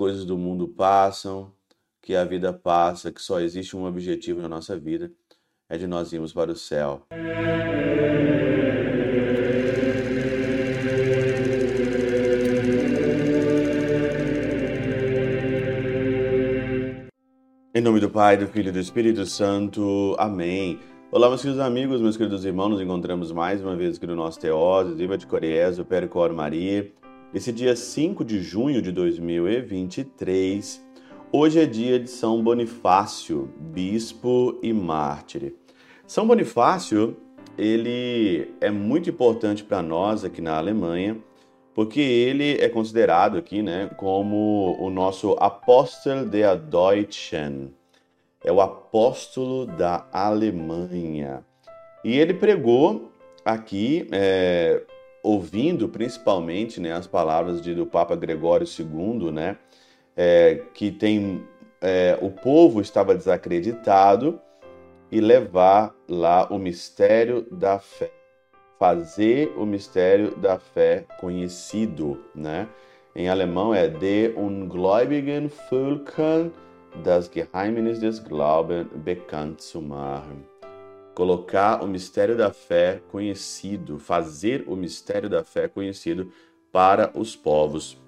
[0.00, 1.52] coisas do mundo passam,
[2.00, 5.12] que a vida passa, que só existe um objetivo na nossa vida,
[5.68, 7.02] é de nós irmos para o céu.
[17.74, 20.16] Em nome do Pai, do Filho e do Espírito Santo.
[20.18, 20.80] Amém.
[21.12, 24.40] Olá, meus queridos amigos, meus queridos irmãos, nos encontramos mais uma vez aqui no nosso
[24.40, 26.90] Teose, Viva de Coriés, o Percor Maria.
[27.32, 30.84] Esse dia 5 de junho de 2023,
[31.30, 35.54] hoje é dia de São Bonifácio, bispo e mártir.
[36.08, 37.16] São Bonifácio,
[37.56, 41.18] ele é muito importante para nós aqui na Alemanha,
[41.72, 47.72] porque ele é considerado aqui, né, como o nosso Apostel der Deutschen,
[48.42, 51.44] é o apóstolo da Alemanha.
[52.04, 53.12] E ele pregou
[53.44, 54.82] aqui, é,
[55.22, 59.56] ouvindo principalmente né, as palavras de, do Papa Gregório II, né,
[60.16, 61.44] é, que tem
[61.80, 64.40] é, o povo estava desacreditado
[65.10, 68.10] e levar lá o mistério da fé,
[68.78, 72.68] fazer o mistério da fé conhecido, né?
[73.14, 76.52] Em alemão é De ungläubigen Völkern
[77.02, 80.49] das Geheimnis des Glaubens bekannt zu machen.
[81.14, 86.32] Colocar o mistério da fé conhecido, fazer o mistério da fé conhecido
[86.72, 88.00] para os povos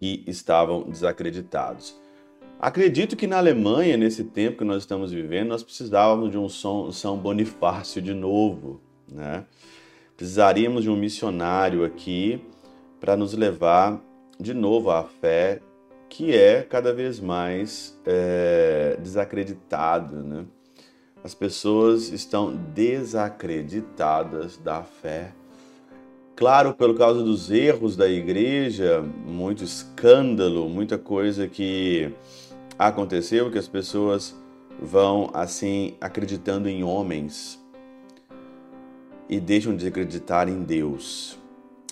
[0.00, 2.00] que estavam desacreditados.
[2.58, 7.16] Acredito que na Alemanha, nesse tempo que nós estamos vivendo, nós precisávamos de um São
[7.18, 9.44] Bonifácio de novo, né?
[10.16, 12.40] Precisaríamos de um missionário aqui
[13.00, 14.00] para nos levar
[14.38, 15.60] de novo à fé
[16.08, 20.22] que é cada vez mais é, desacreditado.
[20.22, 20.44] Né?
[21.24, 25.32] As pessoas estão desacreditadas da fé.
[26.34, 32.12] Claro, pelo causa dos erros da igreja, muito escândalo, muita coisa que
[32.76, 34.34] aconteceu, que as pessoas
[34.80, 37.62] vão assim acreditando em homens
[39.28, 41.38] e deixam de acreditar em Deus.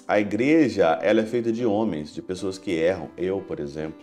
[0.08, 3.10] A igreja, ela é feita de homens, de pessoas que erram.
[3.16, 4.02] Eu, por exemplo.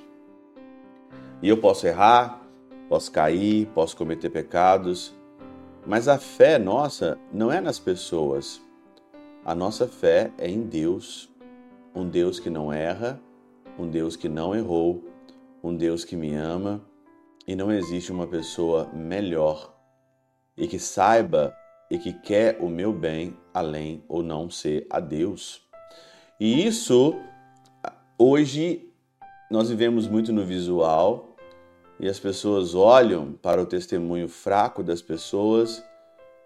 [1.42, 2.42] E eu posso errar,
[2.88, 5.17] posso cair, posso cometer pecados,
[5.88, 8.62] mas a fé nossa não é nas pessoas.
[9.46, 11.30] A nossa fé é em Deus,
[11.96, 13.18] um Deus que não erra,
[13.80, 15.02] um Deus que não errou,
[15.64, 16.82] um Deus que me ama
[17.48, 19.74] e não existe uma pessoa melhor
[20.58, 21.56] e que saiba
[21.90, 25.62] e que quer o meu bem além ou não ser a Deus.
[26.38, 27.16] E isso
[28.20, 28.92] hoje
[29.50, 31.37] nós vivemos muito no visual
[32.00, 35.84] e as pessoas olham para o testemunho fraco das pessoas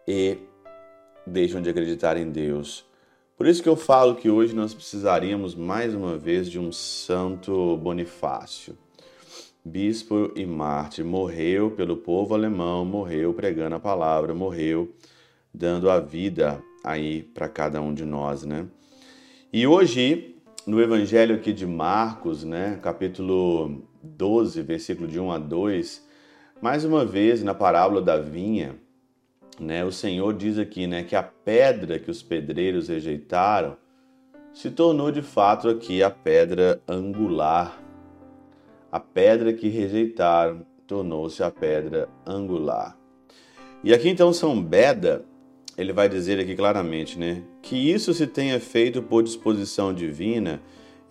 [0.07, 0.38] e
[1.25, 2.85] deixam de acreditar em Deus.
[3.38, 7.75] Por isso que eu falo que hoje nós precisaríamos mais uma vez de um santo
[7.78, 8.78] Bonifácio.
[9.63, 14.94] Bispo e Marte morreu pelo povo alemão, morreu pregando a palavra, morreu
[15.53, 18.66] dando a vida aí para cada um de nós, né?
[19.53, 20.35] E hoje
[20.66, 26.07] no Evangelho aqui de Marcos, né, capítulo 12, versículo de 1 a 2,
[26.62, 28.75] mais uma vez na parábola da vinha,
[29.59, 33.78] né, o Senhor diz aqui, né, que a pedra que os pedreiros rejeitaram
[34.53, 37.81] se tornou de fato aqui a pedra angular.
[38.91, 42.97] A pedra que rejeitaram tornou-se a pedra angular.
[43.83, 45.25] E aqui então São Beda
[45.78, 50.62] ele vai dizer aqui claramente, né, que isso se tenha feito por disposição divina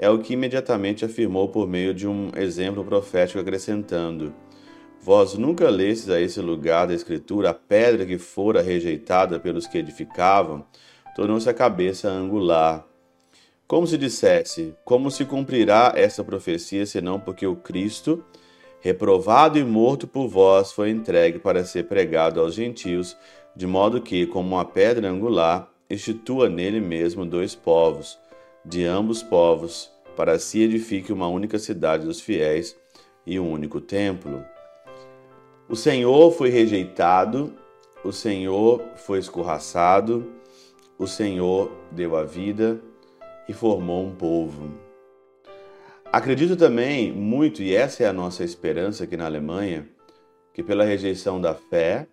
[0.01, 4.33] é o que imediatamente afirmou por meio de um exemplo profético acrescentando:
[5.03, 9.77] Vós nunca lestes a esse lugar da Escritura a pedra que fora rejeitada pelos que
[9.77, 10.65] edificavam,
[11.15, 12.87] tornou-se a cabeça angular.
[13.69, 18.25] Como se dissesse: Como se cumprirá essa profecia, senão porque o Cristo,
[18.81, 23.15] reprovado e morto por vós, foi entregue para ser pregado aos gentios
[23.55, 28.19] de modo que, como uma pedra angular, institua nele mesmo dois povos,
[28.65, 32.77] de ambos povos, para si edifique uma única cidade dos fiéis
[33.27, 34.45] e um único templo.
[35.69, 37.55] O Senhor foi rejeitado,
[38.05, 40.31] o Senhor foi escorraçado,
[40.99, 42.81] o Senhor deu a vida
[43.49, 44.71] e formou um povo.
[46.13, 49.89] Acredito também muito, e essa é a nossa esperança aqui na Alemanha,
[50.53, 52.09] que pela rejeição da fé,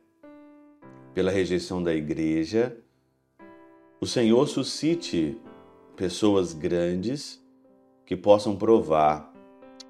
[1.13, 2.77] pela rejeição da igreja,
[3.99, 5.35] o Senhor suscite
[5.97, 7.43] pessoas grandes
[8.05, 9.33] que possam provar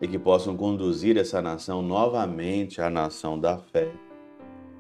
[0.02, 3.92] e que possam conduzir essa nação novamente à nação da fé,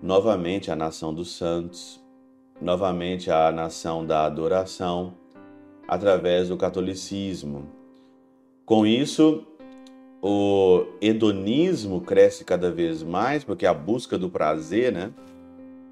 [0.02, 2.02] novamente à nação dos santos,
[2.62, 5.16] novamente à nação da adoração,
[5.86, 7.68] através do catolicismo.
[8.66, 9.46] Com isso,
[10.22, 15.12] o hedonismo cresce cada vez mais, porque a busca do prazer, né?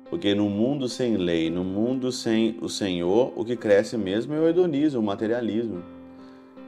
[0.09, 4.39] Porque no mundo sem lei, no mundo sem o Senhor, o que cresce mesmo é
[4.39, 5.83] o hedonismo, o materialismo.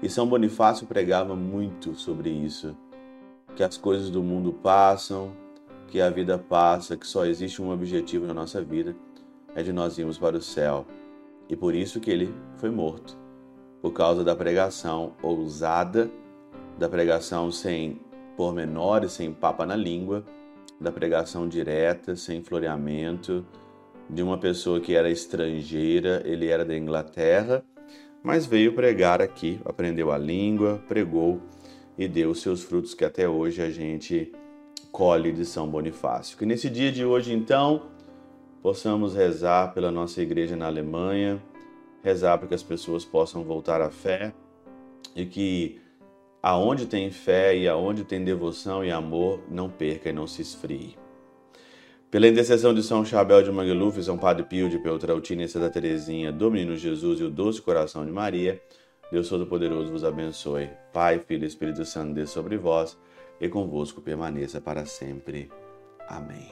[0.02, 2.76] E São Bonifácio pregava muito sobre isso,
[3.56, 5.32] que as coisas do mundo passam,
[5.88, 8.96] que a vida passa, que só existe um objetivo na nossa vida,
[9.56, 10.86] é de nós irmos para o céu.
[11.50, 13.18] E por isso que ele foi morto,
[13.82, 16.12] por causa da pregação ousada,
[16.78, 18.00] da pregação sem
[18.36, 20.24] pormenores, sem papa na língua,
[20.80, 23.46] da pregação direta, sem floreamento,
[24.10, 27.64] de uma pessoa que era estrangeira, ele era da Inglaterra,
[28.24, 31.42] mas veio pregar aqui, aprendeu a língua, pregou
[31.98, 34.32] e deu seus frutos que até hoje a gente
[34.92, 36.38] colhe de São Bonifácio.
[36.38, 37.88] Que nesse dia de hoje, então,
[38.62, 41.42] possamos rezar pela nossa igreja na Alemanha,
[42.04, 44.34] rezar para que as pessoas possam voltar à fé
[45.16, 45.80] e que
[46.48, 50.96] aonde tem fé e aonde tem devoção e amor, não perca e não se esfrie.
[52.10, 56.32] Pela intercessão de São Chabel de Mangluf, São Padre Pio de Peltrautina e Santa Teresinha,
[56.32, 58.62] do Menino Jesus e o Doce Coração de Maria,
[59.12, 60.70] Deus Todo-Poderoso vos abençoe.
[60.94, 62.98] Pai, Filho e Espírito Santo, dê sobre vós
[63.42, 65.52] e convosco permaneça para sempre.
[66.08, 66.48] Amém.